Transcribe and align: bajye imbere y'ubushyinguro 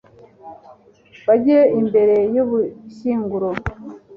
bajye 1.27 1.57
imbere 1.79 2.15
y'ubushyinguro 2.33 3.49